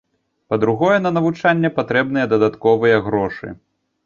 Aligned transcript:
Па-другое, 0.53 0.95
на 1.05 1.11
навучанне 1.17 1.69
патрэбныя 1.77 2.25
дадатковыя 2.33 2.97
грошы. 3.11 3.55